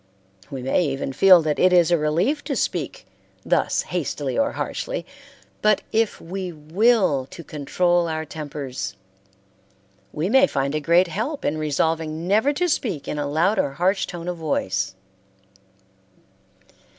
[0.49, 3.05] We may even feel that it is a relief to speak
[3.45, 5.05] thus hastily or harshly,
[5.61, 8.95] but if we will to control our tempers
[10.11, 13.73] we may find a great help in resolving never to speak in a loud or
[13.73, 14.95] harsh tone of voice.